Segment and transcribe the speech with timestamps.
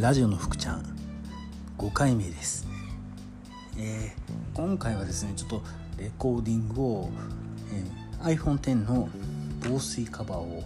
[0.00, 0.96] ラジオの福ちゃん
[1.76, 2.68] 5回目です、
[3.76, 5.62] えー、今回はですねちょっと
[5.96, 7.10] レコーディングを、
[7.72, 9.08] えー、iPhone X の
[9.68, 10.62] 防水カバーを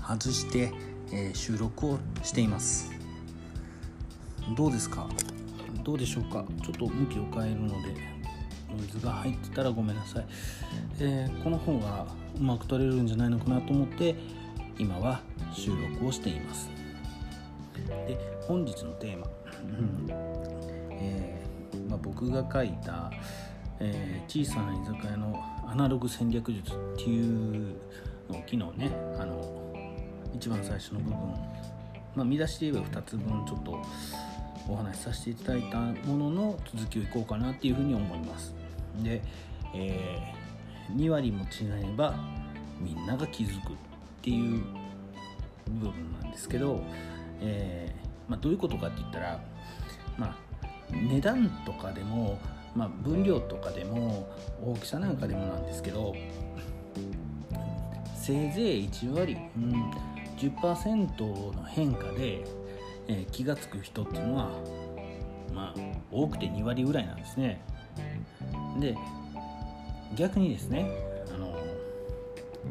[0.00, 0.72] 外して、
[1.12, 2.90] えー、収録をしています。
[4.56, 5.06] どうですか？
[5.84, 6.46] どうでしょうか？
[6.64, 7.74] ちょっと向きを変えるので
[8.74, 10.26] ノイズが入ってたらごめんなさい、
[11.00, 14.16] えー、この方がうまく撮れるんじゃないのかなと思って
[14.78, 15.20] 今は
[15.52, 16.70] 収録をしています。
[18.06, 19.26] で本日のテーマ、
[19.62, 20.06] うん。
[20.90, 23.08] えーまあ、僕が書いた、
[23.78, 27.76] えー、小さな居酒屋のアナログ戦略術っていう
[28.28, 29.72] のを昨日ねあの
[30.34, 31.16] 一番最初の部分、
[32.16, 33.80] まあ、見出しで言えば2つ分ちょっと
[34.68, 38.52] お話しさせていただいたものの続きをいこうかなっていうふうに思います。
[39.00, 39.22] で、
[39.76, 42.16] えー、2割も違えば
[42.80, 43.76] みんなが気づくっ
[44.22, 44.64] ていう
[45.68, 46.82] 部分なんですけど、
[47.40, 49.40] えー、まあ、どういうことかって言ったら、
[50.16, 50.36] まあ、
[50.92, 52.38] 値段とかでも、
[52.76, 54.32] まあ、分量とかでも
[54.64, 56.14] 大きさなんかでもなんですけど
[58.14, 59.90] せいぜい1割、うん、
[60.38, 62.44] 10%の変化で、
[63.08, 64.50] えー、気が付く人っていうのは
[65.52, 65.80] まあ
[66.12, 67.60] 多くて2割ぐらいなんですね。
[68.78, 68.96] で
[70.14, 70.88] 逆にですね
[71.34, 71.56] あの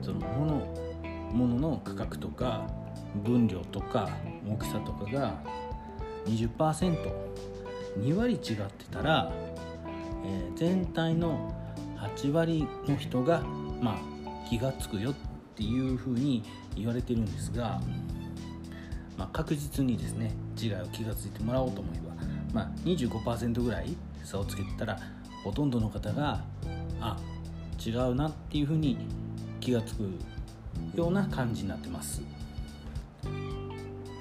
[0.01, 2.65] そのものものの価格とか
[3.15, 4.09] 分量とか
[4.47, 5.41] 大きさとかが
[6.25, 9.31] 20%2 割違ってたら、
[10.23, 11.53] えー、全体の
[11.97, 13.41] 8割の人が、
[13.81, 13.99] まあ、
[14.47, 15.13] 気が付くよっ
[15.55, 16.43] ていうふうに
[16.75, 17.81] 言われてるんですが、
[19.17, 22.15] まあ、確実にですね違いを気が付いてもらおうと思えば、
[22.53, 24.97] まあ、25%ぐらい差をつけてたら
[25.43, 26.43] ほとんどの方が
[27.01, 27.17] あ
[27.83, 28.97] 違うなっていうふうに
[29.59, 32.21] 気が付くような感じになってます。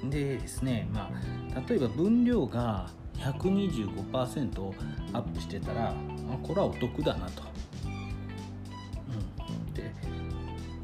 [0.09, 4.73] でですね、まあ、例えば分量が125%
[5.13, 5.95] アップしてたらあ
[6.43, 7.43] これはお得だなと、
[7.89, 9.93] うん、で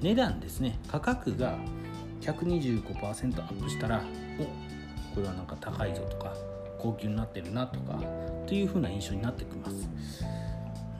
[0.00, 0.78] 値段ですね。
[0.88, 1.56] 価格が
[2.20, 4.02] 125%アップしたら
[4.38, 4.44] お
[5.14, 6.34] これはなんか高いぞとか
[6.78, 8.00] 高級になってるなとか
[8.44, 9.88] っていう風な印象になってきます。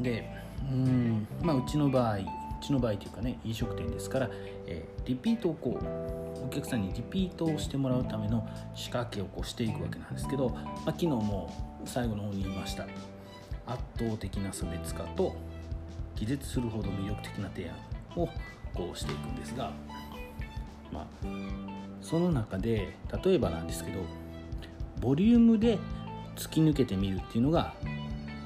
[0.01, 0.31] で
[0.71, 2.25] うんまあうちの場合う
[2.63, 4.31] ちの場合というかね飲食店ですから、
[4.67, 5.84] えー、リピートをこう
[6.44, 12.87] お客さんにリピートをしてもらうための仕掛けをこうしていくわけなんですけど、まあ、昨日も最後の方に言いました。
[13.66, 15.34] 圧倒的な差別化と
[16.15, 17.77] 気絶するほど魅力的な提案
[18.22, 18.28] を
[18.75, 19.72] こうしていくんですが、
[20.93, 21.27] まあ、
[22.00, 22.94] その中で
[23.25, 24.00] 例えばなんですけど
[25.00, 25.78] ボリュームで
[26.37, 27.75] 突き抜けてみるっていうのが、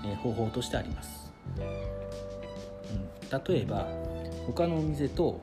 [0.05, 1.33] え方法としてあります、
[3.31, 3.89] うん、例えば
[4.47, 5.41] 他のお店と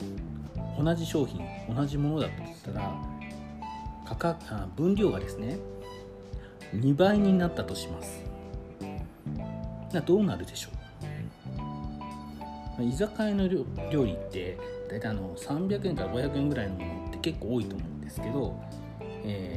[0.78, 1.40] 同じ商品
[1.74, 2.94] 同じものだとしたら
[4.04, 5.58] 価格あ分量がですね
[6.74, 8.24] 2倍になったとします。
[10.04, 10.70] どうなるでしょ
[12.78, 12.82] う？
[12.84, 13.64] 居酒屋の料
[14.04, 14.58] 理って
[14.90, 18.60] 大体あの300円から500円ぐらいのものって結構多いと思うんですけど、
[19.00, 19.56] え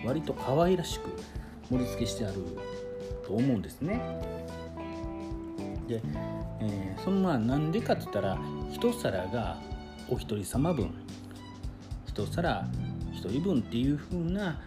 [0.00, 1.10] ー、割と可愛らしく
[1.68, 2.36] 盛り付けしてある
[3.26, 4.00] と思うんですね。
[5.86, 6.00] で、
[6.60, 8.38] えー、そのまあなんでかって言ったら
[8.72, 9.58] 一皿が
[10.08, 10.92] お一人様分
[12.06, 12.66] 一皿
[13.12, 14.60] 一人分っていう風な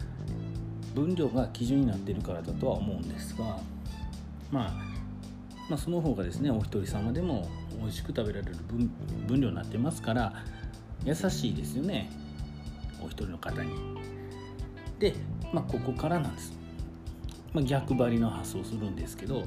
[0.94, 3.60] 分量が基準になってるからだとは思うんですが、
[4.50, 4.72] まあ、
[5.68, 7.48] まあその方がですねお一人様でも
[7.78, 8.90] 美味しく食べられる分
[9.26, 10.32] 分量になってますから
[11.04, 12.10] 優しいですよね
[13.02, 13.70] お一人の方に。
[14.98, 15.14] で、
[15.52, 16.52] まあ、ここからなんです。
[17.52, 19.44] まあ、逆張りの発想するんですけど、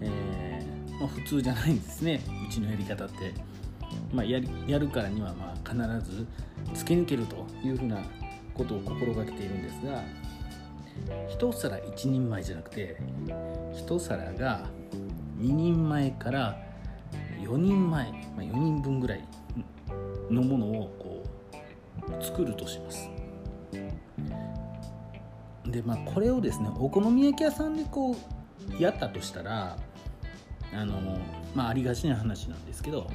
[0.00, 3.34] えーまあ、普通じゃないんですねうちのやり方って。
[4.12, 5.76] まあ、ややるからにはまあ必
[6.10, 6.26] ず
[6.74, 7.98] 突き抜けるというふうな
[8.54, 10.02] ことを心がけているんですが
[11.28, 12.96] 一皿一人前じゃなくて
[13.74, 14.66] 一皿が
[15.38, 16.58] 2人前から
[17.40, 19.24] 4人前、まあ、4人分ぐらい
[20.30, 21.24] のものをこ
[22.20, 23.10] う作るとします。
[25.66, 29.78] でまあこれをですねお好み焼き屋さんでこうやったとしたら
[30.74, 31.00] あの
[31.54, 33.10] まあありがちな話なんですけど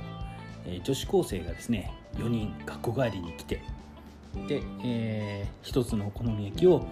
[0.66, 3.62] え女子高生がですね4人学校帰りに来て
[4.48, 6.86] で、えー、一つのお好み焼きを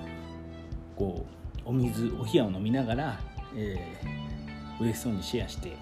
[0.95, 1.25] こ
[1.65, 3.19] うお水お冷やを飲みながら、
[3.55, 5.75] えー、嬉しそうにシェアして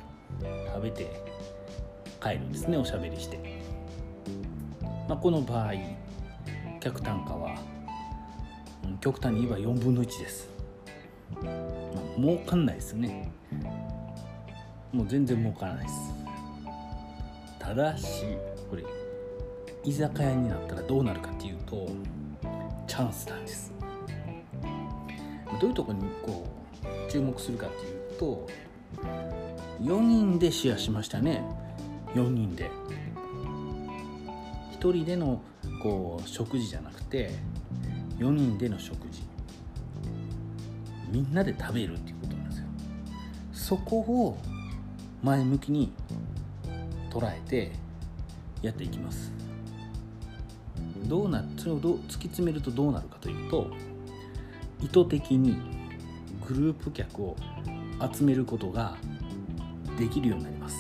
[0.74, 1.22] 食べて
[2.22, 3.62] 帰るんですねおしゃべりして、
[5.08, 5.74] まあ、この場合
[6.80, 7.56] 客単価は
[8.84, 10.50] うん極端に言えば4分の1です、
[11.42, 13.32] まあ、儲かんないですよね。
[14.94, 16.23] もう全然儲からないです。
[17.64, 18.38] ただし
[18.70, 18.84] これ
[19.86, 21.88] 居酒屋になったらどうなるかっていうと
[22.88, 23.74] チャンスなんです。
[25.60, 26.46] どういうとこにこ
[27.08, 28.48] う注目するかっていうと
[29.82, 31.42] 4人でシェアしましたね。
[32.14, 32.70] 4人で。
[34.80, 35.42] 1人での
[35.82, 37.32] こう食事じゃなくて
[38.18, 39.24] 4人での食事。
[41.10, 42.66] みんなで食べるっていうことなんですよ。
[43.54, 44.38] そこを
[45.22, 45.94] 前向きに
[47.14, 47.72] 捉えて
[48.62, 49.32] やっていきます。
[51.06, 53.68] どうなそれをど突き詰めるとどうなるかというと
[54.82, 55.58] 意図的に
[56.48, 57.36] グループ客を
[58.14, 58.98] 集めることが
[59.98, 60.76] できるようになります。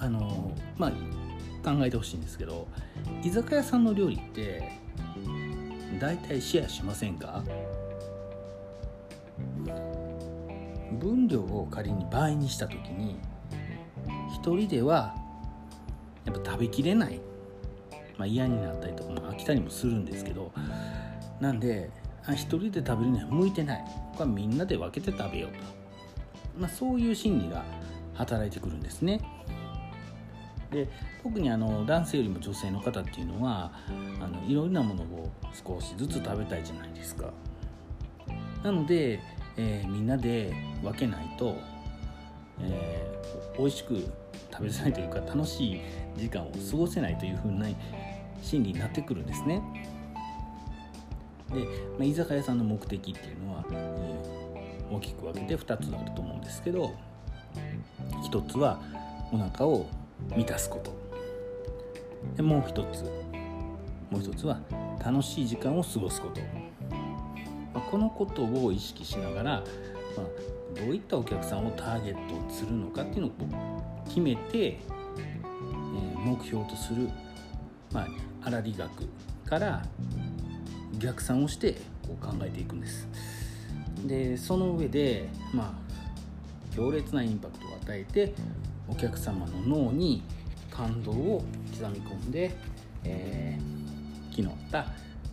[0.00, 0.90] あのまあ
[1.64, 2.66] 考えてほしいんですけど
[3.22, 4.80] 居酒屋さんの料理って
[6.00, 7.44] 大体シェアしませんか？
[10.98, 13.16] 分量を仮に倍にした時に
[14.42, 15.14] 1人では
[16.24, 17.20] やっぱ食べきれない、
[18.16, 20.52] まあ、嫌になったりとかも飽きたりもするんですけど
[21.40, 21.90] なんで
[22.24, 23.84] 1人で食べるには向いてない。
[24.12, 25.58] これはみんなで分けて食べようと、
[26.56, 27.64] まあ、そういう心理が
[28.14, 29.20] 働いてくるんですね。
[30.70, 30.88] で
[31.22, 33.72] 特にあの男性よりも女性の方っていうのは
[34.20, 37.32] あのいろんなものを少しずつ食べたいじゃないですか。
[38.62, 39.18] なので
[39.56, 41.56] えー、みんなで分けないと、
[42.62, 43.96] えー、美味しく
[44.50, 45.80] 食べづらいというか楽しい
[46.16, 47.66] 時間を過ごせないというふうな
[48.42, 49.62] 心理になってくるんですね。
[51.52, 51.66] で、ま
[52.00, 56.94] あ、居酒屋さんの目的っていうのは、えー、大きく分けて2つあると思うんですけど
[58.30, 58.80] 1つは
[59.30, 59.86] お腹を
[60.30, 60.94] 満たすこと
[62.36, 63.04] でもう1つ
[64.10, 64.60] もう1つは
[65.04, 66.40] 楽しい時間を過ごすこと
[67.74, 70.26] まあ、このことを意識しながら、まあ、
[70.74, 77.08] どういったお客さんをターゲットするのかっていうのを決めて、えー、目標とする、
[77.92, 78.08] まあ、
[78.44, 79.04] 粗利額
[79.46, 79.82] から
[80.98, 81.74] 逆算をして
[82.06, 83.08] こう考えていくんです。
[84.06, 88.34] でその上で、まあ、強烈なインパクトを与えて
[88.88, 90.22] お客様の脳に
[90.70, 91.44] 感動を
[91.78, 92.50] 刻み込んで、
[93.04, 94.86] えー、昨日った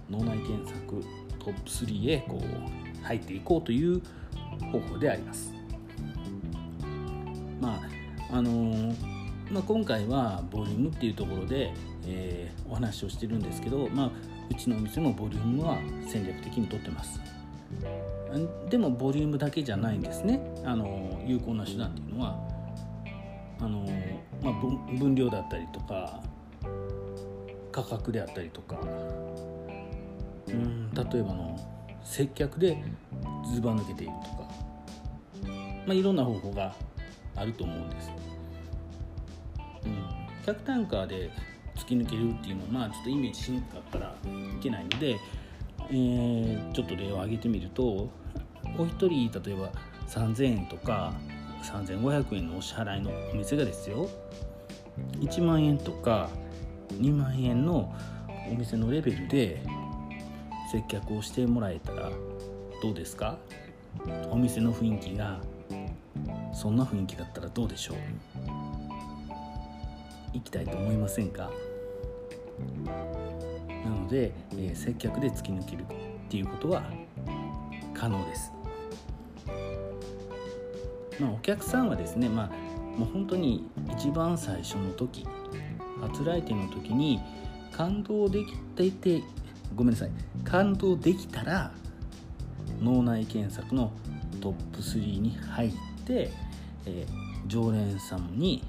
[0.09, 1.03] 脳内検索
[1.39, 4.01] トップ3へこう入っていこうという
[4.71, 5.53] 方法であります。
[7.61, 7.79] ま
[8.31, 8.95] ああのー、
[9.51, 11.73] まあ、今回はボリュームっていうところで、
[12.05, 14.11] えー、お話をしてるんですけど、まあ、
[14.51, 17.19] うちのお店もボリュームは戦略的にとってます。
[18.69, 22.39] でもボリュームだけじゃないんですね、あの有効な手段っていうのは
[23.59, 23.85] あの、
[24.43, 26.21] まあ、分量だったりとか
[27.71, 28.77] 価格であったりとか
[30.47, 31.57] うん例えばの
[32.03, 32.83] 接客で
[33.45, 34.49] ずば抜けているとか、
[35.85, 36.73] まあ、いろんな方法が
[37.35, 38.11] あると思うんです。
[39.85, 41.31] うん、客単価で
[41.75, 45.17] 突き抜けるっていうのはまあちょっとイメージしにくかったらいけないので、
[45.89, 48.09] えー、ちょっと例を挙げてみると
[48.77, 49.71] お一人例えば
[50.07, 51.13] 3000円とか
[51.63, 54.09] 3500円のお支払いのお店がですよ
[55.19, 56.29] 1万円とか
[56.93, 57.93] 2万円の
[58.51, 59.61] お店のレベルで
[60.71, 62.11] 接客をしてもらえたら
[62.81, 63.37] どうですか？
[64.31, 65.39] お店の雰囲気が
[66.53, 67.97] そんな雰囲気だったらどうでしょう？
[70.33, 71.51] 行きたいと思いませんか？
[73.83, 75.85] なので、えー、接客で突き抜けるっ
[76.29, 76.83] ていうことは
[77.93, 78.51] 可能です。
[81.19, 82.47] まあ、お客さんはですね、まあ、
[82.97, 85.27] もう本当に一番最初の時
[86.01, 87.19] 初来店の時に
[87.73, 89.21] 感動できていて
[89.75, 90.11] ごめんなさい。
[90.45, 91.71] 感動できたら
[92.81, 93.91] 脳内検索の
[94.41, 95.71] トップ3に入っ
[96.05, 96.31] て、
[96.85, 98.63] えー、常連さんに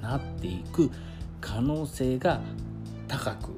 [0.00, 0.90] なっていく
[1.40, 2.40] 可能性が
[3.08, 3.50] 高く、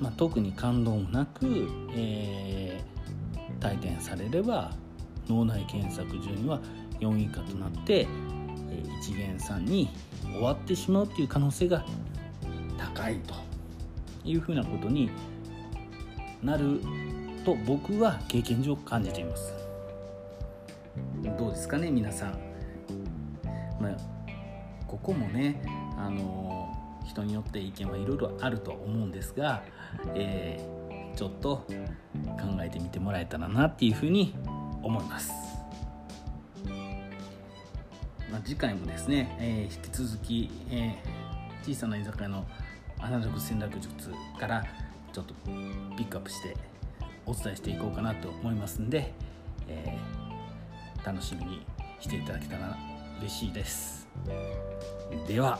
[0.00, 4.72] まあ、特に感動もなく、えー、退店されれば
[5.28, 6.60] 脳内検索順位は
[7.00, 9.90] 4位以下となって、えー、一元さんに
[10.24, 11.84] 終わってしまうっていう可能性が
[12.78, 13.52] 高いと。
[14.24, 15.10] いうふうなことに
[16.42, 16.80] なる
[17.44, 19.62] と僕は経験上感じています。
[21.38, 22.38] どうですかね皆さん、
[23.80, 23.96] まあ、
[24.86, 25.62] ここもね
[25.96, 26.68] あの
[27.06, 29.62] 人によって意見はいろいろあると思うんですが、
[30.14, 31.64] えー、ちょっと
[32.16, 34.34] 考えてみてもらえたらなっていうふうに
[34.82, 35.32] 思います、
[38.30, 42.46] まあ、次回もですね、えー、引き続き、えー、小さな居酒屋の
[43.00, 44.64] アナログ戦略術から
[45.12, 45.34] ちょっと
[45.96, 46.56] ピックアップして
[47.26, 49.12] お伝えしていこうかなと思いますんで、
[49.68, 51.66] えー、楽しみに
[52.00, 52.76] していただけたら
[53.20, 54.08] 嬉しいです。
[55.26, 55.58] では。